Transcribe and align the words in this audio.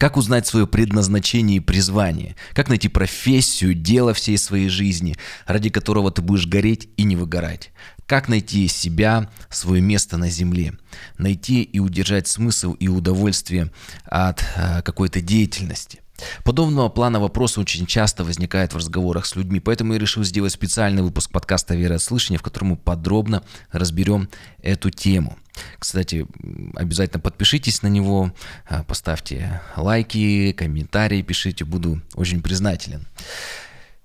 Как 0.00 0.16
узнать 0.16 0.46
свое 0.46 0.66
предназначение 0.66 1.58
и 1.58 1.60
призвание? 1.60 2.34
Как 2.54 2.70
найти 2.70 2.88
профессию, 2.88 3.74
дело 3.74 4.14
всей 4.14 4.38
своей 4.38 4.70
жизни, 4.70 5.14
ради 5.44 5.68
которого 5.68 6.10
ты 6.10 6.22
будешь 6.22 6.46
гореть 6.46 6.88
и 6.96 7.02
не 7.02 7.16
выгорать? 7.16 7.70
Как 8.06 8.26
найти 8.26 8.66
себя, 8.66 9.30
свое 9.50 9.82
место 9.82 10.16
на 10.16 10.30
земле? 10.30 10.72
Найти 11.18 11.62
и 11.62 11.80
удержать 11.80 12.28
смысл 12.28 12.72
и 12.72 12.88
удовольствие 12.88 13.70
от 14.06 14.42
э, 14.56 14.80
какой-то 14.80 15.20
деятельности– 15.20 16.00
Подобного 16.44 16.88
плана 16.88 17.20
вопросы 17.20 17.60
очень 17.60 17.86
часто 17.86 18.24
возникают 18.24 18.72
в 18.72 18.76
разговорах 18.76 19.26
с 19.26 19.36
людьми, 19.36 19.60
поэтому 19.60 19.94
я 19.94 19.98
решил 19.98 20.24
сделать 20.24 20.52
специальный 20.52 21.02
выпуск 21.02 21.30
подкаста 21.30 21.74
«Вера 21.74 21.94
от 21.94 22.02
слышания», 22.02 22.38
в 22.38 22.42
котором 22.42 22.68
мы 22.68 22.76
подробно 22.76 23.42
разберем 23.72 24.28
эту 24.62 24.90
тему. 24.90 25.36
Кстати, 25.78 26.26
обязательно 26.74 27.20
подпишитесь 27.20 27.82
на 27.82 27.88
него, 27.88 28.32
а, 28.68 28.82
поставьте 28.82 29.60
лайки, 29.76 30.52
комментарии 30.52 31.22
пишите, 31.22 31.64
буду 31.64 32.00
очень 32.14 32.42
признателен. 32.42 33.06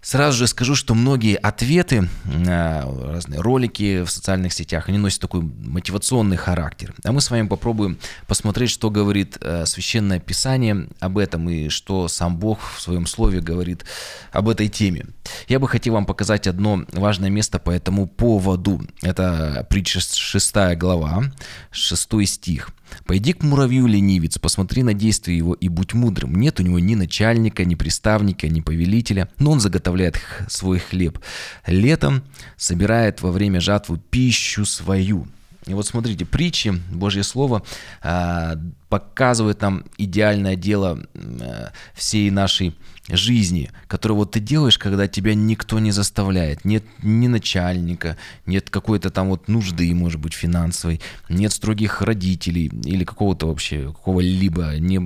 Сразу 0.05 0.38
же 0.38 0.45
скажу, 0.45 0.76
что 0.76 0.94
многие 0.94 1.36
ответы, 1.36 2.08
разные 2.45 3.41
ролики 3.41 4.04
в 4.04 4.12
социальных 4.12 4.54
сетях, 4.54 4.88
они 4.88 5.00
носят 5.00 5.20
такой 5.20 5.41
мотивационный 5.41 6.38
характер. 6.38 6.94
А 7.04 7.12
мы 7.12 7.22
с 7.22 7.31
вами 7.31 7.48
попробуем 7.48 7.98
посмотреть, 8.28 8.70
что 8.70 8.91
говорит 8.91 9.40
э, 9.41 9.66
Священное 9.66 10.20
Писание 10.20 10.90
об 11.00 11.18
этом 11.18 11.50
и 11.50 11.70
что 11.70 12.08
сам 12.08 12.38
Бог 12.38 12.59
в 12.76 12.81
своем 12.81 13.08
слове 13.08 13.41
говорит 13.41 13.84
об 14.31 14.48
этой 14.48 14.68
теме. 14.68 15.08
Я 15.48 15.59
бы 15.59 15.68
хотел 15.68 15.95
вам 15.95 16.06
показать 16.06 16.45
одно 16.45 16.86
важное 16.94 17.31
место 17.31 17.58
по 17.58 17.72
этому 17.72 18.06
поводу. 18.06 18.81
Это 19.02 19.66
притча 19.72 20.02
6 20.02 20.56
глава, 20.78 21.23
6 21.72 22.28
стих. 22.28 22.70
Пойди 23.05 23.34
к 23.34 23.44
муравью, 23.44 23.88
ленивец, 23.88 24.38
посмотри 24.38 24.84
на 24.84 24.94
действия 24.94 25.38
его 25.38 25.53
и 25.53 25.67
будь 25.67 25.94
мудрым. 25.94 26.36
Нет 26.36 26.59
у 26.59 26.63
него 26.63 26.80
ни 26.80 26.95
начальника, 26.95 27.66
ни 27.66 27.76
приставника, 27.76 28.48
ни 28.48 28.62
повелителя, 28.62 29.30
но 29.40 29.52
он 29.52 29.59
заготовляет 29.59 30.19
свой 30.47 30.80
хлеб. 30.80 31.19
Летом 31.66 32.23
собирает 32.58 33.22
во 33.22 33.31
время 33.31 33.59
жатвы 33.59 34.00
пищу 34.09 34.66
свою. 34.66 35.28
И 35.67 35.73
вот 35.73 35.88
смотрите, 35.88 36.25
притчи, 36.25 36.69
Божье 36.91 37.23
Слово 37.23 37.63
а, 38.03 38.55
показывает 38.89 39.61
нам 39.61 39.83
идеальное 39.97 40.55
дело 40.55 40.99
а, 41.16 41.72
всей 41.95 42.30
нашей 42.30 42.75
жизни, 43.09 43.72
которую 43.88 44.17
вот 44.17 44.31
ты 44.31 44.39
делаешь, 44.39 44.77
когда 44.77 45.07
тебя 45.07 45.33
никто 45.33 45.80
не 45.80 45.91
заставляет. 45.91 46.66
Нет 46.66 46.83
ни 47.02 47.27
начальника, 47.27 48.17
нет 48.45 48.69
какой-то 48.69 49.09
там 49.09 49.30
вот 49.30 49.47
нужды, 49.47 49.94
может 49.94 50.19
быть, 50.19 50.33
финансовой, 50.33 51.02
нет 51.30 51.52
строгих 51.52 52.02
родителей 52.02 52.72
или 52.83 53.03
какого-то 53.03 53.47
вообще, 53.47 53.88
какого-либо 53.88 54.77
не, 54.77 55.00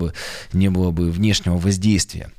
не 0.53 0.69
было 0.69 0.91
бы 0.91 1.09
внешнего 1.09 1.57
воздействия. 1.57 2.31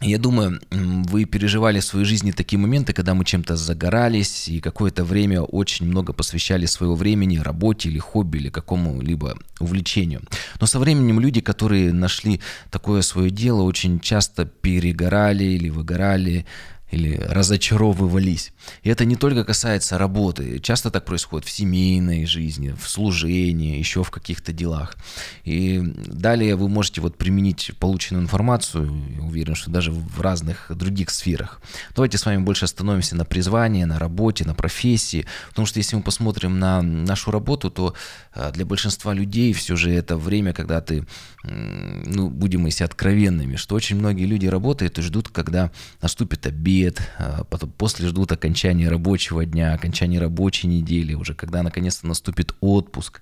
Я 0.00 0.18
думаю, 0.18 0.60
вы 0.70 1.24
переживали 1.24 1.80
в 1.80 1.84
своей 1.84 2.04
жизни 2.04 2.30
такие 2.30 2.58
моменты, 2.58 2.92
когда 2.92 3.14
мы 3.14 3.24
чем-то 3.24 3.56
загорались 3.56 4.48
и 4.48 4.60
какое-то 4.60 5.04
время 5.04 5.42
очень 5.42 5.86
много 5.86 6.12
посвящали 6.12 6.66
своего 6.66 6.94
времени 6.94 7.38
работе 7.38 7.88
или 7.88 7.98
хобби 7.98 8.38
или 8.38 8.48
какому-либо 8.48 9.36
увлечению. 9.58 10.22
Но 10.60 10.68
со 10.68 10.78
временем 10.78 11.18
люди, 11.18 11.40
которые 11.40 11.92
нашли 11.92 12.40
такое 12.70 13.02
свое 13.02 13.30
дело, 13.30 13.62
очень 13.62 13.98
часто 13.98 14.44
перегорали 14.44 15.44
или 15.44 15.68
выгорали, 15.68 16.46
или 16.90 17.16
разочаровывались. 17.16 18.52
И 18.82 18.88
это 18.88 19.04
не 19.04 19.16
только 19.16 19.44
касается 19.44 19.98
работы. 19.98 20.58
Часто 20.60 20.90
так 20.90 21.04
происходит 21.04 21.46
в 21.46 21.50
семейной 21.50 22.24
жизни, 22.24 22.70
в 22.70 22.88
служении, 22.88 23.78
еще 23.78 24.02
в 24.02 24.10
каких-то 24.10 24.52
делах. 24.52 24.96
И 25.44 25.80
далее 26.06 26.56
вы 26.56 26.68
можете 26.68 27.00
вот 27.00 27.18
применить 27.18 27.72
полученную 27.78 28.22
информацию, 28.22 28.90
я 29.16 29.22
уверен, 29.22 29.54
что 29.54 29.70
даже 29.70 29.92
в 29.92 30.20
разных 30.20 30.66
других 30.70 31.10
сферах. 31.10 31.60
Давайте 31.94 32.16
с 32.16 32.24
вами 32.24 32.42
больше 32.42 32.64
остановимся 32.64 33.16
на 33.16 33.24
призвании, 33.24 33.84
на 33.84 33.98
работе, 33.98 34.44
на 34.44 34.54
профессии. 34.54 35.26
Потому 35.50 35.66
что 35.66 35.78
если 35.78 35.96
мы 35.96 36.02
посмотрим 36.02 36.58
на 36.58 36.80
нашу 36.82 37.30
работу, 37.30 37.70
то 37.70 37.94
а, 38.32 38.50
для 38.50 38.64
большинства 38.64 39.12
людей 39.12 39.52
все 39.52 39.76
же 39.76 39.92
это 39.92 40.16
время, 40.16 40.52
когда 40.52 40.80
ты, 40.80 41.06
ну, 41.44 42.30
будем 42.30 42.66
если 42.66 42.84
откровенными, 42.84 43.56
что 43.56 43.74
очень 43.74 43.96
многие 43.96 44.24
люди 44.24 44.46
работают 44.46 44.98
и 44.98 45.02
ждут, 45.02 45.28
когда 45.28 45.70
наступит 46.00 46.46
обед, 46.46 46.77
обед, 46.78 47.02
а 47.18 47.44
потом 47.44 47.70
после 47.70 48.08
ждут 48.08 48.32
окончания 48.32 48.88
рабочего 48.88 49.44
дня, 49.44 49.74
окончания 49.74 50.18
рабочей 50.18 50.68
недели, 50.68 51.14
уже 51.14 51.34
когда 51.34 51.62
наконец-то 51.62 52.06
наступит 52.06 52.54
отпуск. 52.60 53.20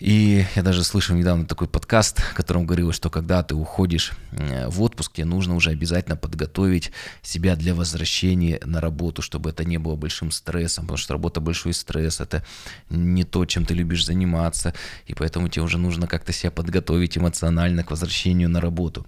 И 0.00 0.46
я 0.56 0.62
даже 0.62 0.82
слышал 0.82 1.14
недавно 1.14 1.44
такой 1.44 1.68
подкаст, 1.68 2.20
в 2.22 2.34
котором 2.34 2.64
говорилось, 2.64 2.96
что 2.96 3.10
когда 3.10 3.42
ты 3.42 3.54
уходишь 3.54 4.12
э, 4.32 4.66
в 4.68 4.80
отпуск, 4.82 5.12
тебе 5.12 5.26
нужно 5.26 5.54
уже 5.54 5.70
обязательно 5.70 6.16
подготовить 6.16 6.90
себя 7.22 7.54
для 7.54 7.74
возвращения 7.74 8.58
на 8.64 8.80
работу, 8.80 9.20
чтобы 9.20 9.50
это 9.50 9.64
не 9.64 9.76
было 9.76 9.96
большим 9.96 10.30
стрессом, 10.30 10.84
потому 10.84 10.96
что 10.96 11.12
работа 11.12 11.40
большой 11.40 11.74
стресс, 11.74 12.20
это 12.20 12.42
не 12.88 13.24
то, 13.24 13.44
чем 13.44 13.66
ты 13.66 13.74
любишь 13.74 14.06
заниматься, 14.06 14.72
и 15.06 15.12
поэтому 15.12 15.48
тебе 15.48 15.64
уже 15.64 15.76
нужно 15.76 16.06
как-то 16.06 16.32
себя 16.32 16.50
подготовить 16.50 17.18
эмоционально 17.18 17.84
к 17.84 17.90
возвращению 17.90 18.48
на 18.48 18.62
работу. 18.62 19.06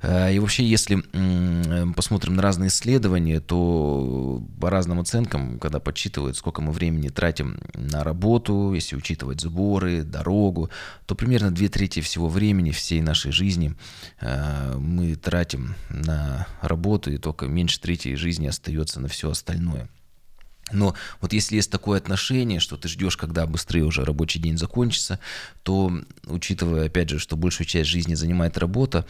Э, 0.00 0.32
и 0.34 0.38
вообще, 0.38 0.64
если 0.64 1.02
посмотрим 1.92 2.36
на 2.36 2.42
разные 2.42 2.68
исследования, 2.68 3.40
то 3.40 4.42
по 4.58 4.70
разным 4.70 5.00
оценкам, 5.00 5.58
когда 5.58 5.78
подсчитывают, 5.78 6.38
сколько 6.38 6.62
мы 6.62 6.72
времени 6.72 7.08
тратим 7.08 7.60
на 7.74 8.02
работу, 8.02 8.72
если 8.72 8.96
учитывать 8.96 9.42
сборы, 9.42 10.02
дорогу, 10.22 10.70
то 11.06 11.14
примерно 11.14 11.50
две 11.50 11.68
трети 11.68 12.00
всего 12.00 12.28
времени 12.28 12.70
всей 12.70 13.00
нашей 13.00 13.32
жизни 13.32 13.74
э, 14.20 14.76
мы 14.78 15.16
тратим 15.16 15.74
на 15.90 16.46
работу, 16.60 17.10
и 17.10 17.18
только 17.18 17.46
меньше 17.46 17.80
трети 17.80 18.14
жизни 18.14 18.46
остается 18.46 19.00
на 19.00 19.08
все 19.08 19.30
остальное. 19.30 19.88
Но 20.70 20.94
вот 21.20 21.32
если 21.32 21.56
есть 21.56 21.70
такое 21.70 21.98
отношение, 21.98 22.60
что 22.60 22.76
ты 22.76 22.88
ждешь, 22.88 23.16
когда 23.16 23.46
быстрее 23.46 23.82
уже 23.82 24.04
рабочий 24.04 24.38
день 24.38 24.56
закончится, 24.56 25.18
то, 25.62 25.92
учитывая, 26.26 26.86
опять 26.86 27.10
же, 27.10 27.18
что 27.18 27.36
большую 27.36 27.66
часть 27.66 27.90
жизни 27.90 28.14
занимает 28.14 28.56
работа, 28.56 29.04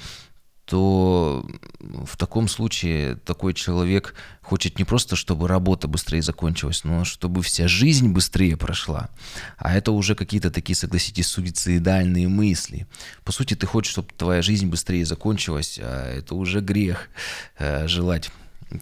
то 0.73 1.45
в 1.81 2.17
таком 2.17 2.49
случае 2.49 3.17
такой 3.17 3.53
человек 3.53 4.15
хочет 4.41 4.79
не 4.79 4.87
просто, 4.87 5.17
чтобы 5.17 5.47
работа 5.47 5.87
быстрее 5.87 6.23
закончилась, 6.23 6.83
но 6.83 7.05
чтобы 7.05 7.43
вся 7.43 7.69
жизнь 7.69 8.09
быстрее 8.09 8.57
прошла. 8.57 9.11
А 9.59 9.75
это 9.75 9.93
уже 9.93 10.15
какие-то 10.15 10.51
такие, 10.51 10.75
согласитесь, 10.75 11.27
суицидальные 11.27 12.27
мысли. 12.29 12.87
По 13.23 13.33
сути, 13.33 13.53
ты 13.55 13.67
хочешь, 13.67 13.93
чтобы 13.93 14.09
твоя 14.17 14.41
жизнь 14.41 14.71
быстрее 14.71 15.05
закончилась, 15.05 15.79
а 15.79 16.11
это 16.11 16.35
уже 16.35 16.61
грех 16.61 17.11
э, 17.59 17.87
желать 17.87 18.31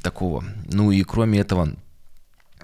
такого. 0.01 0.45
Ну 0.73 0.93
и 0.93 1.03
кроме 1.03 1.41
этого, 1.41 1.75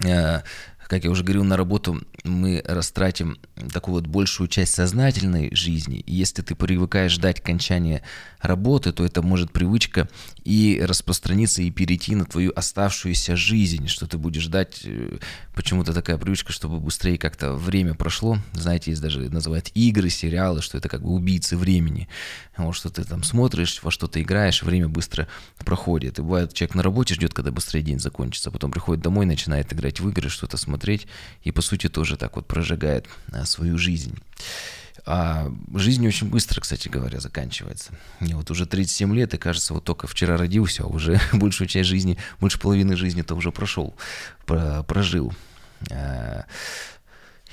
э, 0.05 0.43
как 0.89 1.05
я 1.05 1.11
уже 1.11 1.25
говорил, 1.25 1.45
на 1.45 1.57
работу 1.57 2.01
мы 2.25 2.63
растратим 2.65 3.39
такую 3.73 3.97
вот 3.97 4.07
большую 4.07 4.49
часть 4.49 4.75
сознательной 4.75 5.55
жизни. 5.55 5.99
И 5.99 6.15
если 6.15 6.43
ты 6.43 6.55
привыкаешь 6.55 7.13
ждать 7.13 7.41
окончания 7.41 8.03
работы, 8.41 8.93
то 8.93 9.05
это 9.05 9.23
может 9.23 9.53
привычка 9.53 10.09
и 10.45 10.81
распространиться, 10.83 11.63
и 11.63 11.71
перейти 11.71 12.15
на 12.15 12.25
твою 12.25 12.53
оставшуюся 12.55 13.37
жизнь, 13.37 13.89
что 13.89 14.07
ты 14.07 14.19
будешь 14.19 14.43
ждать, 14.43 14.83
э, 14.85 15.19
почему-то 15.55 15.93
такая 15.93 16.19
привычка, 16.19 16.53
чтобы 16.53 16.79
быстрее 16.79 17.19
как-то 17.19 17.55
время 17.55 17.95
прошло. 17.95 18.39
Знаете, 18.53 18.93
есть 18.93 19.03
даже 19.03 19.21
называют 19.31 19.71
игры, 19.75 20.09
сериалы, 20.11 20.63
что 20.63 20.79
это 20.79 20.89
как 20.89 21.03
бы 21.03 21.11
убийцы 21.11 21.57
времени. 21.57 22.09
Вот 22.57 22.75
что 22.75 22.91
ты 22.91 23.05
там 23.05 23.23
смотришь, 23.23 23.81
во 23.83 23.91
что 23.91 24.07
ты 24.07 24.23
играешь, 24.23 24.63
время 24.63 24.89
быстро 24.89 25.29
проходит. 25.65 26.19
И 26.19 26.23
бывает, 26.23 26.55
человек 26.55 26.75
на 26.75 26.83
работе 26.83 27.15
ждет, 27.15 27.35
когда 27.35 27.51
быстрее 27.51 27.83
день 27.83 27.99
закончится, 27.99 28.51
потом 28.51 28.71
приходит 28.71 29.03
домой, 29.03 29.27
начинает 29.27 29.73
играть 29.73 30.01
в 30.01 30.09
игры, 30.09 30.29
что-то 30.29 30.57
смотреть, 30.57 30.76
и 31.43 31.53
по 31.53 31.63
сути 31.63 31.89
тоже 31.89 32.17
так 32.17 32.37
вот 32.37 32.47
прожигает 32.47 33.07
а, 33.33 33.45
свою 33.45 33.79
жизнь. 33.79 34.19
А 35.09 35.53
жизнь 35.73 36.07
очень 36.07 36.29
быстро, 36.29 36.61
кстати 36.61 36.89
говоря, 36.89 37.21
заканчивается. 37.21 37.93
Мне 38.19 38.35
вот 38.35 38.51
уже 38.51 38.67
37 38.67 39.15
лет, 39.15 39.35
и 39.35 39.39
кажется, 39.39 39.73
вот 39.73 39.85
только 39.85 40.09
вчера 40.09 40.37
родился, 40.37 40.83
а 40.83 40.87
уже 40.87 41.21
большую 41.33 41.69
часть 41.69 41.89
жизни, 41.89 42.19
больше 42.41 42.59
половины 42.59 42.97
жизни-то 42.97 43.37
уже 43.37 43.53
прошел, 43.53 43.95
прожил. 44.47 45.33
А, 45.93 46.45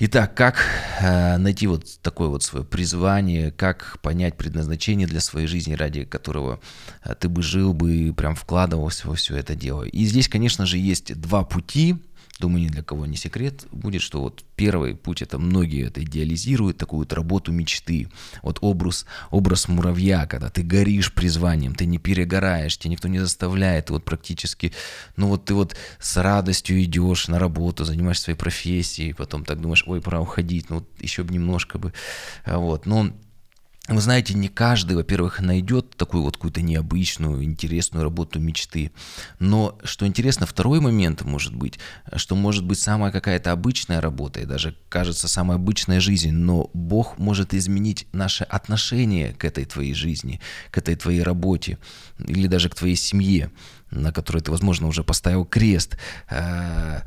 итак, 0.00 0.34
как 0.34 0.64
э, 1.00 1.36
найти 1.36 1.68
вот 1.68 1.86
такое 2.02 2.26
вот 2.26 2.42
свое 2.42 2.64
призвание, 2.64 3.52
как 3.52 4.00
понять 4.02 4.36
предназначение 4.36 5.06
для 5.06 5.20
своей 5.20 5.46
жизни, 5.46 5.74
ради 5.74 6.04
которого 6.04 6.58
э, 7.04 7.14
ты 7.14 7.28
бы 7.28 7.40
жил 7.44 7.72
бы, 7.72 8.12
прям 8.16 8.34
вкладывался 8.34 9.06
во 9.06 9.14
все 9.14 9.36
это 9.36 9.54
дело. 9.54 9.84
И 9.84 10.04
здесь, 10.06 10.28
конечно 10.28 10.66
же, 10.66 10.76
есть 10.76 11.14
два 11.20 11.44
пути, 11.44 11.96
Думаю, 12.40 12.64
ни 12.64 12.68
для 12.68 12.82
кого 12.82 13.06
не 13.06 13.16
секрет 13.16 13.64
будет, 13.70 14.02
что 14.02 14.20
вот 14.20 14.44
первый 14.56 14.96
путь, 14.96 15.22
это 15.22 15.38
многие 15.38 15.86
это 15.86 16.02
идеализируют, 16.02 16.78
такую 16.78 17.00
вот 17.00 17.12
работу 17.12 17.52
мечты. 17.52 18.08
Вот 18.42 18.58
образ, 18.60 19.06
образ 19.30 19.68
муравья, 19.68 20.26
когда 20.26 20.50
ты 20.50 20.62
горишь 20.62 21.12
призванием, 21.12 21.76
ты 21.76 21.86
не 21.86 21.98
перегораешь, 21.98 22.76
тебя 22.76 22.90
никто 22.90 23.06
не 23.06 23.20
заставляет, 23.20 23.86
ты 23.86 23.92
вот 23.92 24.04
практически, 24.04 24.72
ну 25.16 25.28
вот 25.28 25.44
ты 25.44 25.54
вот 25.54 25.76
с 26.00 26.20
радостью 26.20 26.82
идешь 26.82 27.28
на 27.28 27.38
работу, 27.38 27.84
занимаешься 27.84 28.24
своей 28.24 28.38
профессией, 28.38 29.12
потом 29.12 29.44
так 29.44 29.60
думаешь, 29.60 29.84
ой, 29.86 30.00
пора 30.00 30.20
уходить, 30.20 30.70
ну 30.70 30.76
вот 30.76 30.88
еще 31.00 31.22
бы 31.22 31.32
немножко 31.32 31.78
бы, 31.78 31.92
а 32.44 32.58
вот. 32.58 32.84
Но 32.86 33.12
вы 33.86 34.00
знаете, 34.00 34.32
не 34.32 34.48
каждый, 34.48 34.96
во-первых, 34.96 35.40
найдет 35.40 35.94
такую 35.96 36.22
вот 36.22 36.36
какую-то 36.36 36.62
необычную, 36.62 37.44
интересную 37.44 38.02
работу 38.02 38.40
мечты. 38.40 38.92
Но, 39.38 39.78
что 39.84 40.06
интересно, 40.06 40.46
второй 40.46 40.80
момент 40.80 41.22
может 41.22 41.54
быть, 41.54 41.78
что 42.16 42.34
может 42.34 42.64
быть 42.64 42.78
самая 42.78 43.12
какая-то 43.12 43.52
обычная 43.52 44.00
работа, 44.00 44.40
и 44.40 44.46
даже 44.46 44.74
кажется 44.88 45.28
самая 45.28 45.56
обычная 45.56 46.00
жизнь, 46.00 46.30
но 46.30 46.70
Бог 46.72 47.18
может 47.18 47.52
изменить 47.52 48.06
наше 48.12 48.44
отношение 48.44 49.34
к 49.34 49.44
этой 49.44 49.66
твоей 49.66 49.92
жизни, 49.92 50.40
к 50.70 50.78
этой 50.78 50.96
твоей 50.96 51.22
работе 51.22 51.76
или 52.18 52.46
даже 52.46 52.70
к 52.70 52.74
твоей 52.74 52.96
семье 52.96 53.50
на 53.94 54.12
которой 54.12 54.40
ты, 54.40 54.50
возможно, 54.50 54.86
уже 54.88 55.02
поставил 55.02 55.44
крест. 55.44 55.96
Э, 56.30 57.00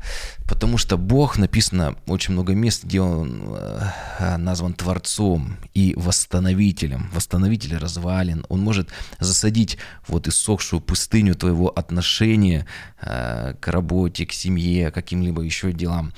потому 0.48 0.78
что 0.78 0.96
Бог, 0.96 1.38
написано 1.38 1.96
очень 2.06 2.32
много 2.32 2.54
мест, 2.54 2.84
где 2.84 3.00
Он 3.00 3.54
э, 3.54 4.36
назван 4.36 4.74
Творцом 4.74 5.56
и 5.74 5.94
Восстановителем. 5.96 7.10
Восстановитель 7.12 7.76
развалин. 7.76 8.44
Он 8.48 8.60
может 8.60 8.88
засадить 9.20 9.78
вот 10.06 10.28
иссохшую 10.28 10.80
пустыню 10.80 11.34
твоего 11.34 11.68
отношения 11.68 12.66
э, 13.00 13.54
к 13.60 13.68
работе, 13.68 14.26
к 14.26 14.32
семье, 14.32 14.90
каким-либо 14.90 15.42
еще 15.42 15.72
делам 15.72 16.12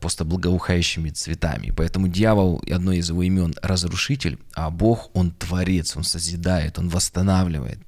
просто 0.00 0.24
благоухающими 0.24 1.10
цветами. 1.10 1.72
Поэтому 1.74 2.08
дьявол, 2.08 2.62
одно 2.70 2.92
из 2.92 3.08
его 3.08 3.22
имен, 3.22 3.54
разрушитель, 3.62 4.38
а 4.54 4.68
Бог, 4.68 5.10
он 5.14 5.30
творец, 5.30 5.96
он 5.96 6.04
созидает, 6.04 6.78
он 6.78 6.88
восстанавливает. 6.88 7.78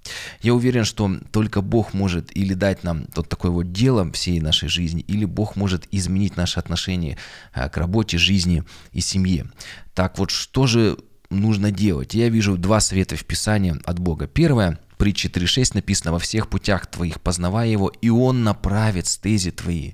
Я 0.41 0.55
уверен, 0.55 0.85
что 0.85 1.11
только 1.33 1.61
Бог 1.61 1.93
может 1.93 2.12
может 2.13 2.37
или 2.37 2.55
дать 2.55 2.85
нам 2.85 3.07
вот 3.15 3.29
такое 3.29 3.51
вот 3.51 3.73
дело 3.73 4.11
всей 4.13 4.41
нашей 4.41 4.69
жизни, 4.69 5.03
или 5.09 5.25
Бог 5.25 5.57
может 5.57 5.87
изменить 5.91 6.37
наши 6.37 6.59
отношения 6.59 7.17
а, 7.53 7.69
к 7.69 7.77
работе, 7.77 8.19
жизни 8.19 8.65
и 8.93 9.01
семье. 9.01 9.51
Так 9.95 10.19
вот, 10.19 10.31
что 10.31 10.67
же 10.67 10.99
нужно 11.31 11.71
делать? 11.71 12.15
Я 12.15 12.29
вижу 12.29 12.59
два 12.59 12.81
совета 12.81 13.17
в 13.17 13.25
Писании 13.25 13.75
от 13.85 13.99
Бога. 13.99 14.27
Первое, 14.27 14.79
притче 14.99 15.29
3.6 15.29 15.71
написано 15.75 16.13
«Во 16.13 16.19
всех 16.19 16.49
путях 16.49 16.87
твоих 16.87 17.21
познавай 17.21 17.71
его, 17.71 17.89
и 17.89 18.11
он 18.11 18.45
направит 18.45 19.07
стези 19.07 19.51
твои». 19.51 19.93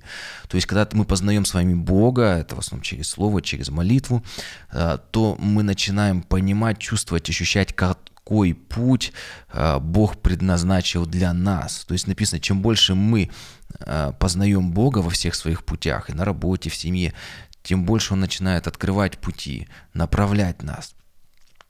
То 0.49 0.56
есть, 0.56 0.67
когда 0.67 0.88
мы 0.93 1.05
познаем 1.05 1.44
с 1.44 1.55
вами 1.55 1.75
Бога, 1.75 2.38
это 2.38 2.56
в 2.56 2.59
основном 2.59 2.82
через 2.82 3.09
Слово, 3.09 3.43
через 3.43 3.69
молитву, 3.71 4.25
а, 4.71 4.99
то 4.99 5.37
мы 5.41 5.62
начинаем 5.62 6.23
понимать, 6.23 6.79
чувствовать, 6.79 7.31
ощущать, 7.31 7.73
как 7.75 7.99
какой 8.28 8.52
путь 8.52 9.14
а, 9.48 9.78
Бог 9.78 10.20
предназначил 10.20 11.06
для 11.06 11.32
нас. 11.32 11.86
То 11.86 11.94
есть 11.94 12.06
написано, 12.06 12.40
чем 12.40 12.60
больше 12.60 12.94
мы 12.94 13.30
а, 13.80 14.12
познаем 14.12 14.70
Бога 14.72 14.98
во 14.98 15.08
всех 15.08 15.34
своих 15.34 15.64
путях, 15.64 16.10
и 16.10 16.12
на 16.12 16.26
работе, 16.26 16.69
в 16.69 16.75
семье, 16.75 17.14
тем 17.62 17.86
больше 17.86 18.12
Он 18.12 18.20
начинает 18.20 18.66
открывать 18.66 19.16
пути, 19.16 19.66
направлять 19.94 20.62
нас. 20.62 20.94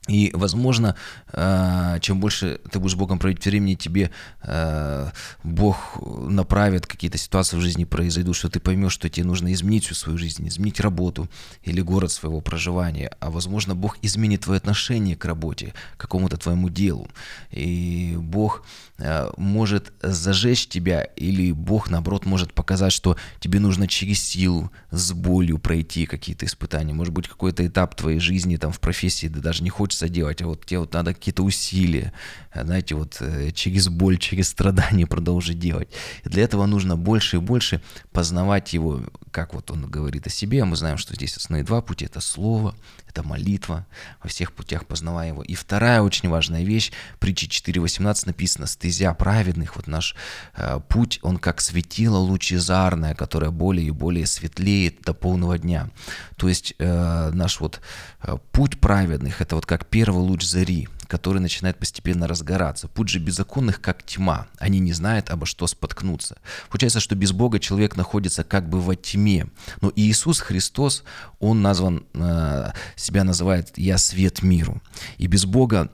И, 0.09 0.31
возможно, 0.33 0.95
э, 1.33 1.99
чем 2.01 2.19
больше 2.19 2.59
ты 2.71 2.79
будешь 2.79 2.95
Богом 2.95 3.19
проводить 3.19 3.45
времени, 3.45 3.75
тебе 3.75 4.09
э, 4.41 5.11
Бог 5.43 5.99
направит 6.01 6.87
какие-то 6.87 7.17
ситуации 7.17 7.57
в 7.57 7.61
жизни 7.61 7.83
произойдут, 7.83 8.35
что 8.35 8.49
ты 8.49 8.59
поймешь, 8.59 8.93
что 8.93 9.07
тебе 9.09 9.27
нужно 9.27 9.53
изменить 9.53 9.85
всю 9.85 9.93
свою 9.93 10.17
жизнь, 10.17 10.47
изменить 10.47 10.79
работу 10.79 11.29
или 11.63 11.81
город 11.81 12.11
своего 12.11 12.41
проживания. 12.41 13.11
А, 13.19 13.29
возможно, 13.29 13.75
Бог 13.75 13.97
изменит 14.01 14.41
твое 14.41 14.57
отношение 14.57 15.15
к 15.15 15.25
работе, 15.25 15.73
к 15.95 16.01
какому-то 16.01 16.37
твоему 16.37 16.69
делу. 16.69 17.07
И 17.51 18.15
Бог 18.17 18.65
э, 18.97 19.29
может 19.37 19.93
зажечь 20.01 20.67
тебя, 20.67 21.03
или 21.03 21.51
Бог, 21.51 21.89
наоборот, 21.89 22.25
может 22.25 22.53
показать, 22.53 22.93
что 22.93 23.15
тебе 23.39 23.59
нужно 23.59 23.87
через 23.87 24.23
силу, 24.23 24.71
с 24.89 25.11
болью 25.11 25.59
пройти 25.59 26.07
какие-то 26.07 26.45
испытания. 26.45 26.93
Может 26.93 27.13
быть, 27.13 27.27
какой-то 27.27 27.65
этап 27.65 27.93
твоей 27.95 28.19
жизни, 28.19 28.57
там, 28.57 28.71
в 28.71 28.79
профессии, 28.79 29.27
ты 29.27 29.39
даже 29.39 29.63
не 29.63 29.69
хочешь 29.69 29.98
хочется 29.99 30.09
делать, 30.09 30.41
а 30.41 30.47
вот 30.47 30.65
тебе 30.65 30.79
вот 30.79 30.93
надо 30.93 31.13
какие-то 31.13 31.43
усилия, 31.43 32.13
знаете, 32.53 32.95
вот 32.95 33.17
э, 33.21 33.51
через 33.51 33.89
боль, 33.89 34.17
через 34.17 34.49
страдания 34.49 35.05
продолжить 35.09 35.59
делать. 35.59 35.89
И 36.25 36.29
для 36.29 36.43
этого 36.43 36.65
нужно 36.65 36.95
больше 36.95 37.37
и 37.37 37.39
больше 37.39 37.81
познавать 38.11 38.73
его, 38.73 39.01
как 39.31 39.53
вот 39.53 39.71
он 39.71 39.89
говорит 39.91 40.27
о 40.27 40.29
себе, 40.29 40.61
а 40.61 40.65
мы 40.65 40.75
знаем, 40.75 40.97
что 40.97 41.15
здесь 41.15 41.37
основные 41.37 41.65
два 41.65 41.81
пути, 41.81 42.05
это 42.05 42.21
слово, 42.21 42.75
это 43.09 43.23
молитва, 43.23 43.85
во 44.23 44.29
всех 44.29 44.53
путях 44.53 44.85
познавая 44.85 45.29
его. 45.29 45.41
И 45.41 45.55
вторая 45.55 46.01
очень 46.01 46.29
важная 46.29 46.63
вещь, 46.63 46.91
притча 47.19 47.47
4.18 47.47 48.27
написано, 48.27 48.67
стезя 48.67 49.13
праведных, 49.13 49.75
вот 49.75 49.87
наш 49.87 50.15
э, 50.55 50.79
путь, 50.87 51.19
он 51.23 51.37
как 51.37 51.59
светило 51.61 52.17
лучезарное, 52.17 53.15
которое 53.15 53.51
более 53.51 53.87
и 53.87 53.91
более 53.91 54.27
светлеет 54.27 55.01
до 55.01 55.13
полного 55.13 55.57
дня. 55.57 55.89
То 56.37 56.47
есть 56.47 56.75
э, 56.77 57.31
наш 57.33 57.59
вот 57.59 57.81
э, 58.21 58.37
путь 58.51 58.79
праведных, 58.79 59.41
это 59.41 59.55
вот 59.55 59.65
как 59.65 59.87
первый 59.87 60.21
луч 60.21 60.43
зари, 60.43 60.87
который 61.09 61.39
начинает 61.39 61.77
постепенно 61.77 62.27
разгораться. 62.27 62.87
Путь 62.87 63.09
же 63.09 63.19
беззаконных, 63.19 63.81
как 63.81 64.03
тьма. 64.03 64.47
Они 64.59 64.79
не 64.79 64.93
знают, 64.93 65.31
обо 65.31 65.45
что 65.45 65.67
споткнуться. 65.67 66.37
Получается, 66.69 66.99
что 66.99 67.15
без 67.15 67.31
Бога 67.31 67.59
человек 67.59 67.97
находится 67.97 68.43
как 68.43 68.69
бы 68.69 68.79
во 68.79 68.95
тьме. 68.95 69.47
Но 69.81 69.91
Иисус 69.95 70.39
Христос, 70.39 71.03
Он 71.39 71.61
назван, 71.61 72.05
э, 72.13 72.71
себя 72.95 73.23
называет 73.23 73.77
«Я 73.77 73.97
свет 73.97 74.43
миру». 74.43 74.81
И 75.17 75.27
без 75.27 75.45
Бога 75.45 75.89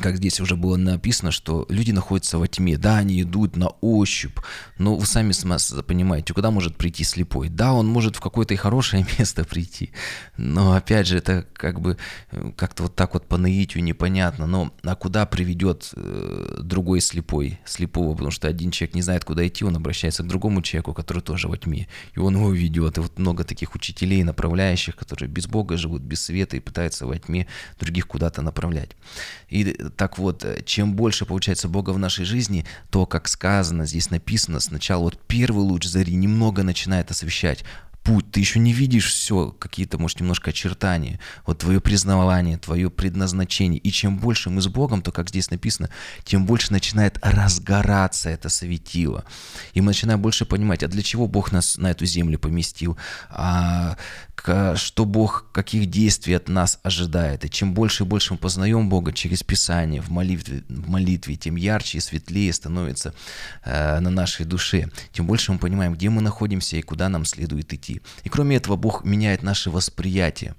как 0.00 0.16
здесь 0.16 0.40
уже 0.40 0.56
было 0.56 0.76
написано, 0.76 1.30
что 1.30 1.66
люди 1.68 1.92
находятся 1.92 2.38
во 2.38 2.46
тьме. 2.48 2.76
Да, 2.76 2.98
они 2.98 3.22
идут 3.22 3.56
на 3.56 3.68
ощупь, 3.80 4.38
но 4.78 4.94
вы 4.96 5.06
сами 5.06 5.32
понимаете, 5.82 6.34
куда 6.34 6.50
может 6.50 6.76
прийти 6.76 7.04
слепой? 7.04 7.48
Да, 7.48 7.72
он 7.72 7.86
может 7.86 8.16
в 8.16 8.20
какое-то 8.20 8.54
и 8.54 8.56
хорошее 8.56 9.06
место 9.18 9.44
прийти, 9.44 9.90
но 10.36 10.74
опять 10.74 11.06
же, 11.06 11.18
это 11.18 11.46
как 11.54 11.80
бы 11.80 11.96
э, 12.30 12.52
как-то 12.56 12.84
вот 12.84 12.94
так 12.94 13.14
вот 13.14 13.26
по 13.26 13.36
наитию 13.38 13.82
непонятно. 13.82 14.46
Но 14.46 14.72
а 14.82 14.94
куда 14.94 15.26
приведет 15.26 15.90
э, 15.94 16.58
другой 16.62 17.00
слепой, 17.00 17.58
слепого? 17.64 18.12
Потому 18.12 18.30
что 18.30 18.48
один 18.48 18.70
человек 18.70 18.94
не 18.94 19.02
знает, 19.02 19.24
куда 19.24 19.46
идти, 19.46 19.64
он 19.64 19.76
обращается 19.76 20.22
к 20.22 20.28
другому 20.28 20.62
человеку, 20.62 20.94
который 20.94 21.22
тоже 21.22 21.48
во 21.48 21.56
тьме, 21.56 21.88
и 22.14 22.18
он 22.18 22.36
его 22.36 22.52
ведет. 22.52 22.98
И 22.98 23.00
вот 23.00 23.18
много 23.18 23.44
таких 23.44 23.74
учителей, 23.74 24.22
направляющих, 24.24 24.96
которые 24.96 25.28
без 25.28 25.46
Бога 25.46 25.76
живут, 25.76 26.02
без 26.02 26.22
света 26.22 26.56
и 26.56 26.60
пытаются 26.60 27.06
во 27.06 27.18
тьме 27.18 27.46
других 27.78 28.06
куда-то 28.06 28.42
направлять. 28.42 28.90
И 29.48 29.76
так 29.90 30.18
вот, 30.18 30.44
э, 30.44 30.62
чем 30.64 30.94
больше 30.94 31.26
получается 31.26 31.68
Бога 31.68 31.90
в 31.90 31.98
нашей 31.98 32.24
жизни, 32.24 32.64
то, 32.90 33.06
как 33.06 33.28
сказано, 33.28 33.86
здесь 33.86 34.10
написано, 34.10 34.60
сначала 34.60 35.02
вот 35.02 35.18
первый 35.26 35.62
луч 35.62 35.84
зари 35.84 36.14
немного 36.14 36.62
начинает 36.62 37.10
освещать, 37.10 37.64
путь, 38.06 38.30
ты 38.30 38.40
еще 38.40 38.60
не 38.60 38.72
видишь 38.72 39.12
все, 39.12 39.50
какие-то, 39.58 39.98
может, 39.98 40.20
немножко 40.20 40.50
очертания, 40.50 41.18
вот 41.44 41.58
твое 41.58 41.80
признавание, 41.80 42.56
твое 42.56 42.88
предназначение. 42.88 43.80
И 43.80 43.90
чем 43.90 44.18
больше 44.18 44.48
мы 44.48 44.62
с 44.62 44.68
Богом, 44.68 45.02
то, 45.02 45.10
как 45.10 45.28
здесь 45.28 45.50
написано, 45.50 45.90
тем 46.22 46.46
больше 46.46 46.72
начинает 46.72 47.18
разгораться 47.20 48.30
это 48.30 48.48
светило. 48.48 49.24
И 49.74 49.80
мы 49.80 49.88
начинаем 49.88 50.22
больше 50.22 50.44
понимать, 50.44 50.84
а 50.84 50.88
для 50.88 51.02
чего 51.02 51.26
Бог 51.26 51.50
нас 51.50 51.78
на 51.78 51.90
эту 51.90 52.06
землю 52.06 52.38
поместил, 52.38 52.96
а 53.28 53.96
что 54.76 55.04
Бог, 55.04 55.46
каких 55.52 55.90
действий 55.90 56.34
от 56.34 56.48
нас 56.48 56.78
ожидает. 56.82 57.44
И 57.44 57.50
чем 57.50 57.74
больше 57.74 58.04
и 58.04 58.06
больше 58.06 58.34
мы 58.34 58.38
познаем 58.38 58.88
Бога 58.88 59.12
через 59.12 59.42
Писание, 59.42 60.00
в 60.00 60.10
молитве, 60.10 60.62
в 60.68 60.88
молитве 60.88 61.36
тем 61.36 61.56
ярче 61.56 61.98
и 61.98 62.00
светлее 62.00 62.52
становится 62.52 63.14
э, 63.64 63.98
на 63.98 64.10
нашей 64.10 64.46
душе. 64.46 64.88
Тем 65.12 65.26
больше 65.26 65.52
мы 65.52 65.58
понимаем, 65.58 65.94
где 65.94 66.10
мы 66.10 66.22
находимся 66.22 66.76
и 66.76 66.82
куда 66.82 67.08
нам 67.08 67.24
следует 67.24 67.72
идти. 67.72 67.95
И 68.24 68.28
кроме 68.28 68.56
этого, 68.56 68.76
Бог 68.76 69.04
меняет 69.04 69.42
наше 69.42 69.70
восприятие, 69.70 70.54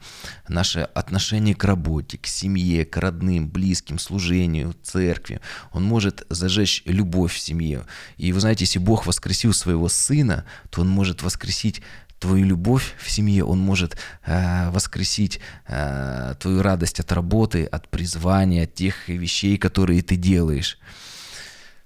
наше 0.48 0.82
отношение 0.82 1.56
к 1.56 1.64
работе, 1.64 2.18
к 2.18 2.28
семье, 2.28 2.86
к 2.86 2.98
родным, 2.98 3.50
близким, 3.50 4.00
служению, 4.00 4.76
церкви. 4.84 5.42
Он 5.72 5.84
может 5.84 6.26
зажечь 6.30 6.84
любовь 6.86 7.34
в 7.34 7.40
семье. 7.40 7.86
И 8.18 8.32
вы 8.32 8.40
знаете, 8.40 8.64
если 8.64 8.80
Бог 8.80 9.06
воскресил 9.06 9.54
своего 9.54 9.90
сына, 9.90 10.46
то 10.70 10.82
он 10.82 10.90
может 10.90 11.24
воскресить 11.24 11.82
твою 12.20 12.46
любовь 12.46 12.96
в 12.98 13.12
семье, 13.12 13.44
он 13.44 13.60
может 13.60 13.98
э, 14.26 14.70
воскресить 14.72 15.40
э, 15.68 16.34
твою 16.40 16.62
радость 16.62 17.00
от 17.00 17.12
работы, 17.12 17.66
от 17.66 17.90
призвания, 17.90 18.64
от 18.64 18.74
тех 18.74 19.08
вещей, 19.08 19.58
которые 19.58 20.02
ты 20.02 20.16
делаешь. 20.16 20.80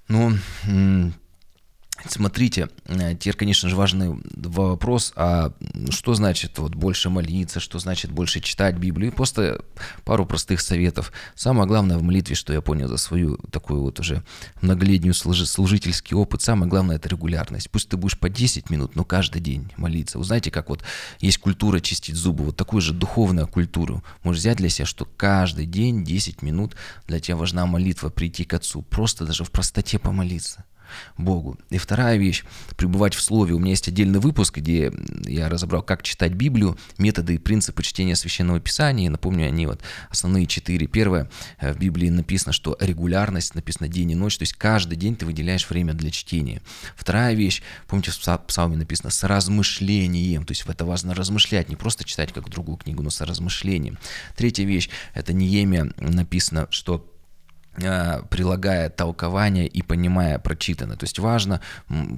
Ну, 0.07 0.37
Смотрите, 2.07 2.69
э, 2.85 3.15
теперь, 3.15 3.35
конечно 3.35 3.69
же, 3.69 3.75
важный 3.75 4.21
вопрос, 4.35 5.13
а 5.15 5.53
что 5.89 6.13
значит 6.13 6.57
вот 6.57 6.75
больше 6.75 7.09
молиться, 7.09 7.59
что 7.59 7.79
значит 7.79 8.11
больше 8.11 8.39
читать 8.39 8.75
Библию? 8.77 9.11
Просто 9.11 9.63
пару 10.03 10.25
простых 10.25 10.61
советов. 10.61 11.11
Самое 11.35 11.67
главное 11.67 11.97
в 11.97 12.03
молитве, 12.03 12.35
что 12.35 12.53
я 12.53 12.61
понял 12.61 12.87
за 12.87 12.97
свою 12.97 13.37
такую 13.51 13.81
вот 13.81 13.99
уже 13.99 14.23
многолетнюю 14.61 15.13
служительский 15.13 16.15
опыт, 16.15 16.41
самое 16.41 16.69
главное 16.69 16.95
это 16.95 17.09
регулярность. 17.09 17.69
Пусть 17.69 17.89
ты 17.89 17.97
будешь 17.97 18.17
по 18.17 18.29
10 18.29 18.69
минут, 18.69 18.95
но 18.95 19.03
каждый 19.03 19.41
день 19.41 19.71
молиться. 19.77 20.17
Вы 20.17 20.23
знаете, 20.23 20.51
как 20.51 20.69
вот 20.69 20.83
есть 21.19 21.37
культура 21.37 21.79
чистить 21.79 22.15
зубы, 22.15 22.45
вот 22.45 22.55
такую 22.55 22.81
же 22.81 22.93
духовную 22.93 23.47
культуру. 23.47 24.03
Можешь 24.23 24.41
взять 24.41 24.57
для 24.57 24.69
себя, 24.69 24.85
что 24.85 25.05
каждый 25.05 25.65
день 25.65 26.03
10 26.03 26.41
минут 26.41 26.75
для 27.07 27.19
тебя 27.19 27.35
важна 27.35 27.65
молитва, 27.65 28.09
прийти 28.09 28.43
к 28.43 28.53
Отцу, 28.53 28.81
просто 28.81 29.25
даже 29.25 29.43
в 29.43 29.51
простоте 29.51 29.99
помолиться. 29.99 30.65
Богу. 31.17 31.57
И 31.69 31.77
вторая 31.77 32.17
вещь– 32.17 32.43
пребывать 32.77 33.13
в 33.13 33.21
Слове. 33.21 33.53
У 33.53 33.59
меня 33.59 33.71
есть 33.71 33.87
отдельный 33.87 34.19
выпуск, 34.19 34.57
где 34.57 34.91
я 35.25 35.49
разобрал, 35.49 35.83
как 35.83 36.03
читать 36.03 36.33
Библию, 36.33 36.77
методы 36.97 37.35
и 37.35 37.37
принципы 37.37 37.83
чтения 37.83 38.15
Священного 38.15 38.59
Писания. 38.59 39.09
Напомню, 39.09 39.47
они 39.47 39.65
вот 39.65 39.81
основные 40.09 40.47
четыре. 40.47 40.87
Первое, 40.87 41.29
в 41.61 41.77
Библии 41.77 42.09
написано, 42.09 42.53
что 42.53 42.77
регулярность, 42.79 43.55
написано 43.55 43.87
день 43.87 44.11
и 44.11 44.15
ночь, 44.15 44.37
то 44.37 44.43
есть 44.43 44.53
каждый 44.53 44.95
день 44.95 45.15
ты 45.15 45.25
выделяешь 45.25 45.69
время 45.69 45.93
для 45.93 46.11
чтения. 46.11 46.61
Вторая 46.95 47.33
вещь, 47.33 47.61
помните, 47.87 48.11
в 48.11 48.37
Псалме 48.47 48.77
написано, 48.77 49.09
с 49.09 49.23
размышлением, 49.23 50.45
то 50.45 50.51
есть 50.51 50.63
это 50.65 50.85
важно 50.85 51.13
размышлять, 51.13 51.69
не 51.69 51.75
просто 51.75 52.03
читать 52.03 52.31
как 52.33 52.49
другую 52.49 52.77
книгу, 52.77 53.03
но 53.03 53.09
с 53.09 53.21
размышлением. 53.21 53.97
Третья 54.35 54.63
вещь, 54.63 54.89
это 55.13 55.33
Неемия 55.33 55.91
написано, 55.97 56.67
что 56.71 57.10
прилагая 57.75 58.89
толкование 58.89 59.65
и 59.65 59.81
понимая 59.81 60.39
прочитанное. 60.39 60.97
То 60.97 61.05
есть 61.05 61.19
важно 61.19 61.61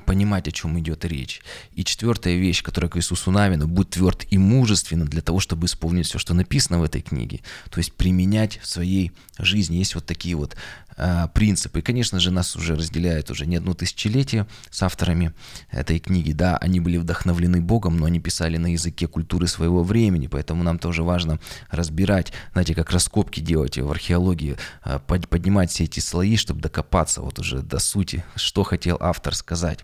понимать, 0.05 0.47
о 0.47 0.51
чем 0.51 0.79
идет 0.79 1.05
речь. 1.05 1.41
И 1.73 1.83
четвертая 1.83 2.35
вещь, 2.35 2.63
которая 2.63 2.89
к 2.89 2.97
Иисусу 2.97 3.31
Навину, 3.31 3.67
будь 3.67 3.91
тверд 3.91 4.25
и 4.31 4.37
мужественно 4.37 5.05
для 5.05 5.21
того, 5.21 5.39
чтобы 5.39 5.67
исполнить 5.67 6.07
все, 6.07 6.17
что 6.17 6.33
написано 6.33 6.79
в 6.79 6.83
этой 6.83 7.01
книге. 7.01 7.41
То 7.69 7.77
есть 7.77 7.93
применять 7.93 8.59
в 8.61 8.67
своей 8.67 9.11
жизни. 9.37 9.77
Есть 9.77 9.95
вот 9.95 10.05
такие 10.05 10.35
вот 10.35 10.55
э, 10.97 11.27
принципы. 11.33 11.79
И, 11.79 11.81
конечно 11.81 12.19
же, 12.19 12.31
нас 12.31 12.55
уже 12.55 12.75
разделяют 12.75 13.29
уже 13.31 13.45
не 13.45 13.57
одно 13.57 13.73
тысячелетие 13.73 14.47
с 14.69 14.81
авторами 14.83 15.33
этой 15.71 15.99
книги. 15.99 16.31
Да, 16.31 16.57
они 16.57 16.79
были 16.79 16.97
вдохновлены 16.97 17.61
Богом, 17.61 17.97
но 17.97 18.05
они 18.05 18.19
писали 18.19 18.57
на 18.57 18.71
языке 18.71 19.07
культуры 19.07 19.47
своего 19.47 19.83
времени, 19.83 20.27
поэтому 20.27 20.63
нам 20.63 20.79
тоже 20.79 21.03
важно 21.03 21.39
разбирать, 21.69 22.33
знаете, 22.53 22.75
как 22.75 22.91
раскопки 22.91 23.39
делать 23.39 23.77
в 23.77 23.89
археологии, 23.89 24.57
э, 24.85 24.99
поднимать 25.43 25.71
все 25.71 25.83
эти 25.83 25.99
слои, 25.99 26.37
чтобы 26.37 26.61
докопаться 26.61 27.21
вот 27.21 27.37
уже 27.37 27.61
до 27.61 27.79
сути, 27.79 28.23
что 28.37 28.63
хотел 28.63 28.95
автор 29.01 29.35
сказать. 29.35 29.79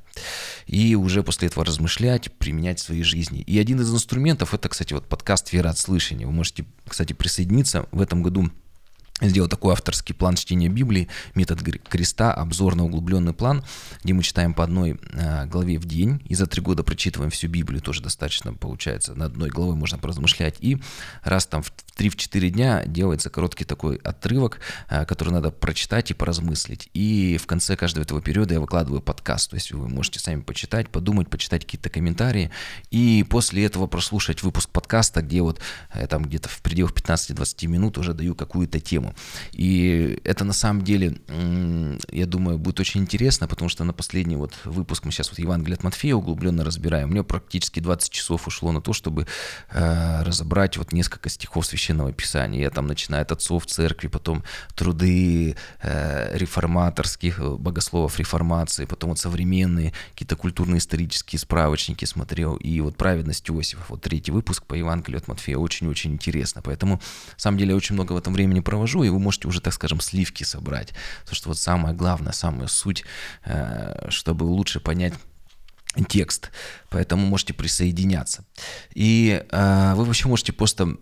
И 0.67 0.95
уже 0.95 1.21
после 1.21 1.49
этого 1.49 1.65
размышлять, 1.65 2.31
применять 2.31 2.79
в 2.79 2.83
своей 2.83 3.03
жизни. 3.03 3.41
И 3.41 3.59
один 3.59 3.81
из 3.81 3.93
инструментов, 3.93 4.53
это, 4.53 4.69
кстати, 4.69 4.93
вот 4.93 5.05
подкаст 5.05 5.51
«Вера 5.51 5.71
от 5.71 5.77
слышания». 5.77 6.25
Вы 6.25 6.31
можете, 6.31 6.65
кстати, 6.87 7.11
присоединиться 7.11 7.87
в 7.91 7.99
этом 7.99 8.23
году 8.23 8.49
сделал 9.21 9.49
такой 9.49 9.73
авторский 9.73 10.15
план 10.15 10.35
чтения 10.35 10.69
Библии, 10.69 11.09
метод 11.35 11.61
креста, 11.61 12.33
обзорно 12.33 12.85
углубленный 12.85 13.33
план, 13.33 13.63
где 14.03 14.13
мы 14.13 14.23
читаем 14.23 14.53
по 14.53 14.63
одной 14.63 14.99
э, 15.13 15.45
главе 15.47 15.77
в 15.77 15.85
день, 15.85 16.21
и 16.25 16.35
за 16.35 16.47
три 16.47 16.61
года 16.61 16.83
прочитываем 16.83 17.31
всю 17.31 17.47
Библию, 17.47 17.81
тоже 17.81 18.01
достаточно 18.01 18.53
получается, 18.53 19.15
на 19.15 19.25
одной 19.25 19.49
главой 19.49 19.75
можно 19.75 19.97
поразмышлять, 19.97 20.55
и 20.59 20.77
раз 21.23 21.47
там 21.47 21.63
в 21.63 21.71
3-4 21.97 22.49
дня 22.49 22.83
делается 22.85 23.29
короткий 23.29 23.65
такой 23.65 23.97
отрывок, 23.97 24.59
э, 24.89 25.05
который 25.05 25.33
надо 25.33 25.51
прочитать 25.51 26.11
и 26.11 26.13
поразмыслить, 26.13 26.89
и 26.93 27.37
в 27.37 27.45
конце 27.45 27.75
каждого 27.75 28.03
этого 28.03 28.21
периода 28.21 28.53
я 28.53 28.59
выкладываю 28.59 29.01
подкаст, 29.01 29.49
то 29.49 29.55
есть 29.55 29.71
вы 29.71 29.89
можете 29.89 30.19
сами 30.19 30.41
почитать, 30.41 30.89
подумать, 30.89 31.29
почитать 31.29 31.65
какие-то 31.65 31.89
комментарии, 31.89 32.51
и 32.91 33.25
после 33.29 33.65
этого 33.65 33.87
прослушать 33.87 34.43
выпуск 34.43 34.69
подкаста, 34.69 35.21
где 35.21 35.41
вот 35.41 35.59
э, 35.93 36.07
там 36.07 36.23
где-то 36.23 36.47
в 36.49 36.61
пределах 36.61 36.93
15-20 36.93 37.67
минут 37.67 37.97
уже 37.97 38.13
даю 38.13 38.35
какую-то 38.35 38.79
тему, 38.79 39.08
И 39.51 40.19
это 40.23 40.45
на 40.45 40.53
самом 40.53 40.83
деле, 40.83 41.17
я 42.11 42.25
думаю, 42.25 42.57
будет 42.57 42.79
очень 42.79 43.01
интересно, 43.01 43.47
потому 43.47 43.69
что 43.69 43.83
на 43.83 43.93
последний 43.93 44.35
вот 44.35 44.53
выпуск 44.65 45.05
мы 45.05 45.11
сейчас 45.11 45.29
вот 45.29 45.39
Евангелие 45.39 45.75
от 45.75 45.83
Матфея 45.83 46.15
углубленно 46.15 46.63
разбираем. 46.63 47.09
У 47.09 47.11
меня 47.11 47.23
практически 47.23 47.79
20 47.79 48.11
часов 48.11 48.47
ушло 48.47 48.71
на 48.71 48.81
то, 48.81 48.93
чтобы 48.93 49.27
э, 49.71 50.23
разобрать 50.23 50.77
вот 50.77 50.91
несколько 50.93 51.29
стихов 51.29 51.65
Священного 51.65 52.11
Писания. 52.13 52.61
Я 52.61 52.69
там 52.69 52.87
начинаю 52.87 53.23
от 53.23 53.31
отцов 53.31 53.65
церкви, 53.65 54.07
потом 54.07 54.43
труды 54.75 55.55
э, 55.81 56.37
реформаторских, 56.37 57.39
э, 57.39 57.55
богословов 57.55 58.19
реформации, 58.19 58.85
потом 58.85 59.11
вот 59.11 59.19
современные 59.19 59.93
какие-то 60.13 60.35
культурно-исторические 60.35 61.39
справочники 61.39 62.05
смотрел. 62.05 62.55
И 62.55 62.79
вот 62.81 62.97
«Праведность 62.97 63.49
Иосифа», 63.49 63.83
вот 63.89 64.01
третий 64.01 64.31
выпуск 64.31 64.65
по 64.65 64.73
Евангелию 64.73 65.19
от 65.19 65.27
Матфея, 65.27 65.57
очень-очень 65.57 66.13
интересно. 66.13 66.61
Поэтому, 66.63 66.95
на 66.95 67.39
самом 67.39 67.57
деле, 67.57 67.71
я 67.71 67.75
очень 67.75 67.95
много 67.95 68.13
в 68.13 68.17
этом 68.17 68.33
времени 68.33 68.59
провожу, 68.59 68.98
хорошо, 68.99 69.03
и 69.03 69.09
вы 69.09 69.19
можете 69.19 69.47
уже, 69.47 69.61
так 69.61 69.73
скажем, 69.73 69.99
сливки 70.01 70.43
собрать. 70.43 70.93
Потому 71.21 71.35
что 71.35 71.49
вот 71.49 71.57
самое 71.57 71.95
главное, 71.95 72.33
самая 72.33 72.67
суть, 72.67 73.03
э, 73.45 74.09
чтобы 74.09 74.43
лучше 74.43 74.79
понять 74.79 75.13
текст, 76.07 76.51
поэтому 76.89 77.25
можете 77.25 77.53
присоединяться. 77.53 78.45
И 78.93 79.43
э, 79.49 79.93
вы 79.95 80.05
вообще 80.05 80.27
можете 80.27 80.53
просто, 80.53 80.97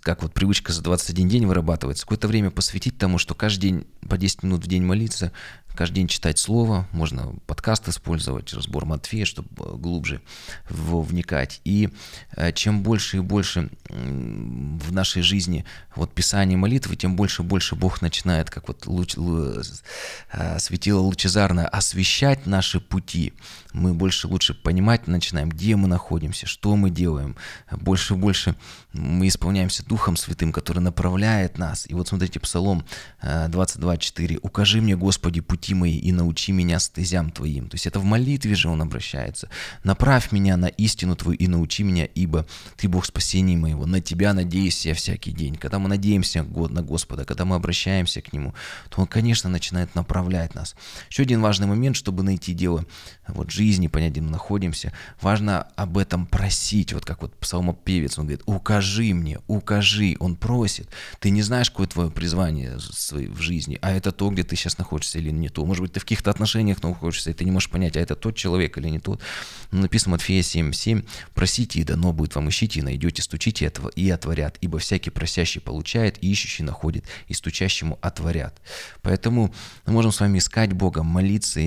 как 0.00 0.22
вот 0.22 0.34
привычка 0.34 0.72
за 0.72 0.82
21 0.82 1.28
день 1.28 1.46
вырабатывается, 1.46 2.04
какое-то 2.04 2.28
время 2.28 2.50
посвятить 2.50 2.98
тому, 2.98 3.18
что 3.18 3.34
каждый 3.34 3.60
день 3.60 3.86
по 4.08 4.16
10 4.16 4.42
минут 4.42 4.64
в 4.64 4.66
день 4.66 4.82
молиться, 4.82 5.32
каждый 5.76 5.96
день 5.96 6.08
читать 6.08 6.38
слово, 6.38 6.88
можно 6.90 7.34
подкаст 7.46 7.86
использовать, 7.88 8.52
разбор 8.52 8.86
Матфея, 8.86 9.24
чтобы 9.24 9.78
глубже 9.78 10.22
в 10.68 11.02
вникать. 11.02 11.60
И 11.64 11.90
э, 12.36 12.52
чем 12.52 12.82
больше 12.82 13.18
и 13.18 13.20
больше 13.20 13.70
в 13.88 14.92
нашей 14.92 15.22
жизни 15.22 15.64
вот 15.94 16.12
писание 16.12 16.56
молитвы, 16.56 16.96
тем 16.96 17.14
больше 17.14 17.42
и 17.42 17.44
больше 17.44 17.76
Бог 17.76 18.02
начинает, 18.02 18.50
как 18.50 18.68
вот 18.68 18.86
луч, 18.86 19.14
э, 19.16 20.58
светило 20.58 21.00
лучезарно, 21.00 21.68
освещать 21.68 22.46
наши 22.46 22.80
пути. 22.80 23.34
Мы 23.72 23.94
больше 23.94 24.26
лучше 24.26 24.45
понимать 24.54 25.06
начинаем, 25.06 25.48
где 25.48 25.76
мы 25.76 25.88
находимся, 25.88 26.46
что 26.46 26.76
мы 26.76 26.90
делаем. 26.90 27.36
Больше 27.70 28.14
и 28.14 28.16
больше 28.16 28.54
мы 28.92 29.28
исполняемся 29.28 29.84
Духом 29.84 30.16
Святым, 30.16 30.52
который 30.52 30.80
направляет 30.80 31.58
нас. 31.58 31.86
И 31.88 31.94
вот 31.94 32.08
смотрите, 32.08 32.40
Псалом 32.40 32.84
22.4. 33.22 34.34
Э, 34.34 34.38
«Укажи 34.42 34.80
мне, 34.80 34.96
Господи, 34.96 35.40
пути 35.40 35.74
мои 35.74 35.96
и 35.96 36.12
научи 36.12 36.52
меня 36.52 36.78
стезям 36.78 37.30
Твоим». 37.30 37.68
То 37.68 37.74
есть 37.74 37.86
это 37.86 38.00
в 38.00 38.04
молитве 38.04 38.54
же 38.54 38.68
он 38.68 38.82
обращается. 38.82 39.48
«Направь 39.84 40.32
меня 40.32 40.56
на 40.56 40.66
истину 40.66 41.16
Твою 41.16 41.36
и 41.36 41.46
научи 41.48 41.82
меня, 41.82 42.04
ибо 42.04 42.46
Ты 42.76 42.88
Бог 42.88 43.04
спасения 43.04 43.56
моего. 43.56 43.86
На 43.86 44.00
Тебя 44.00 44.32
надеюсь 44.32 44.86
я 44.86 44.94
всякий 44.94 45.32
день». 45.32 45.56
Когда 45.56 45.78
мы 45.78 45.88
надеемся 45.88 46.42
на 46.42 46.82
Господа, 46.82 47.24
когда 47.24 47.44
мы 47.44 47.56
обращаемся 47.56 48.20
к 48.20 48.32
Нему, 48.32 48.54
то 48.88 49.00
Он, 49.02 49.06
конечно, 49.06 49.50
начинает 49.50 49.94
направлять 49.94 50.54
нас. 50.54 50.74
Еще 51.10 51.22
один 51.22 51.40
важный 51.40 51.66
момент, 51.66 51.96
чтобы 51.96 52.22
найти 52.22 52.54
дело 52.54 52.84
вот, 53.28 53.50
жизни, 53.50 53.88
понять, 53.88 54.12
находимся, 54.36 54.92
важно 55.20 55.62
об 55.76 55.96
этом 55.96 56.26
просить. 56.26 56.92
Вот 56.92 57.04
как 57.04 57.22
вот 57.22 57.34
псалмопевец, 57.36 58.18
он 58.18 58.26
говорит, 58.26 58.42
укажи 58.46 59.14
мне, 59.14 59.40
укажи. 59.46 60.16
Он 60.20 60.36
просит. 60.36 60.88
Ты 61.20 61.30
не 61.30 61.42
знаешь, 61.42 61.70
какое 61.70 61.86
твое 61.86 62.10
призвание 62.10 62.76
в 62.76 63.40
жизни, 63.40 63.78
а 63.80 63.92
это 63.92 64.12
то, 64.12 64.28
где 64.30 64.42
ты 64.44 64.56
сейчас 64.56 64.78
находишься 64.78 65.18
или 65.18 65.30
нет 65.30 65.54
то. 65.54 65.64
Может 65.64 65.82
быть, 65.82 65.92
ты 65.92 66.00
в 66.00 66.02
каких-то 66.02 66.30
отношениях 66.30 66.82
находишься, 66.82 67.30
и 67.30 67.32
ты 67.32 67.44
не 67.44 67.50
можешь 67.50 67.70
понять, 67.70 67.96
а 67.96 68.00
это 68.00 68.14
тот 68.14 68.36
человек 68.36 68.76
или 68.78 68.90
не 68.90 68.98
тот. 68.98 69.22
Но 69.70 69.80
написано 69.80 70.12
Матфея 70.12 70.42
7:7, 70.42 71.06
просите, 71.34 71.80
и 71.80 71.84
дано 71.84 72.12
будет 72.12 72.34
вам, 72.34 72.48
ищите, 72.50 72.80
и 72.80 72.82
найдете, 72.82 73.22
стучите, 73.22 73.72
и 73.96 74.10
отворят. 74.10 74.58
Ибо 74.60 74.78
всякий 74.78 75.10
просящий 75.10 75.60
получает, 75.60 76.22
и 76.22 76.30
ищущий 76.30 76.62
находит, 76.62 77.04
и 77.28 77.34
стучащему 77.34 77.98
отворят. 78.02 78.60
Поэтому 79.02 79.54
мы 79.86 79.92
можем 79.92 80.12
с 80.12 80.20
вами 80.20 80.38
искать 80.38 80.72
Бога, 80.72 81.02
молиться 81.02 81.60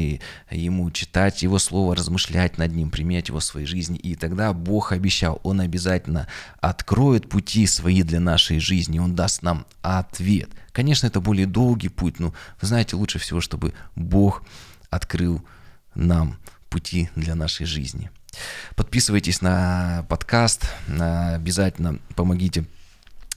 Ему, 0.51 0.91
читать 0.91 1.41
Его 1.41 1.57
Слово, 1.57 1.95
размышлять 1.95 2.58
над 2.59 2.75
Ним, 2.75 2.91
применять 2.91 3.29
Его 3.29 3.39
в 3.39 3.43
своей 3.43 3.65
жизни. 3.65 3.97
И 3.97 4.15
тогда 4.15 4.53
Бог 4.53 4.91
обещал, 4.91 5.39
Он 5.43 5.61
обязательно 5.61 6.27
откроет 6.61 7.27
пути 7.27 7.65
свои 7.65 8.03
для 8.03 8.19
нашей 8.19 8.59
жизни, 8.59 8.99
Он 8.99 9.15
даст 9.15 9.41
нам 9.41 9.65
ответ. 9.81 10.49
Конечно, 10.71 11.07
это 11.07 11.19
более 11.19 11.47
долгий 11.47 11.89
путь, 11.89 12.19
но 12.19 12.33
вы 12.61 12.67
знаете, 12.67 12.95
лучше 12.95 13.17
всего, 13.17 13.41
чтобы 13.41 13.73
Бог 13.95 14.43
открыл 14.91 15.43
нам 15.95 16.37
пути 16.69 17.09
для 17.15 17.33
нашей 17.33 17.65
жизни. 17.65 18.11
Подписывайтесь 18.75 19.41
на 19.41 20.05
подкаст, 20.07 20.69
обязательно 20.87 21.97
помогите 22.15 22.65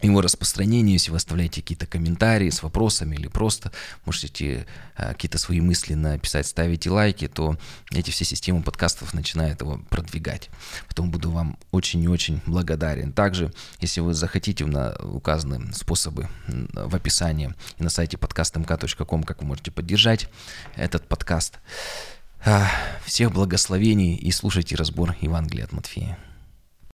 его 0.03 0.21
распространению, 0.21 0.95
если 0.95 1.11
вы 1.11 1.17
оставляете 1.17 1.61
какие-то 1.61 1.87
комментарии 1.87 2.51
с 2.51 2.63
вопросами 2.63 3.15
или 3.15 3.29
просто 3.29 3.73
можете 4.05 4.67
э, 4.97 5.09
какие-то 5.13 5.39
свои 5.39 5.61
мысли 5.61 5.95
написать, 5.95 6.47
ставите 6.47 6.91
лайки, 6.91 7.29
то 7.29 7.57
эти 7.93 8.11
все 8.11 8.25
системы 8.25 8.63
подкастов 8.63 9.15
начинают 9.15 9.61
его 9.61 9.79
продвигать. 9.91 10.51
Потом 10.89 11.11
буду 11.11 11.31
вам 11.31 11.59
очень 11.71 12.03
и 12.03 12.09
очень 12.09 12.41
благодарен. 12.47 13.13
Также, 13.13 13.53
если 13.81 14.01
вы 14.01 14.15
захотите, 14.15 14.67
на 14.67 14.95
указаны 15.03 15.73
способы 15.73 16.29
в 16.47 16.95
описании 16.95 17.55
и 17.79 17.83
на 17.83 17.91
сайте 17.91 18.17
подкастмк.ком, 18.17 19.23
как 19.23 19.43
вы 19.43 19.49
можете 19.49 19.71
поддержать 19.71 20.29
этот 20.77 21.07
подкаст. 21.07 21.59
Всех 23.05 23.33
благословений 23.33 24.17
и 24.17 24.31
слушайте 24.33 24.75
разбор 24.75 25.17
Евангелия 25.21 25.65
от 25.65 25.73
Матфея. 25.73 26.19